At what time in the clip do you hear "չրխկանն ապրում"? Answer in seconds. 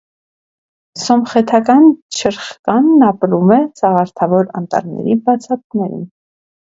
2.21-3.51